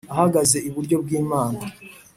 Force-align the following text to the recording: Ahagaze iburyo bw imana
Ahagaze 0.13 0.57
iburyo 0.67 0.95
bw 1.03 1.09
imana 1.21 1.61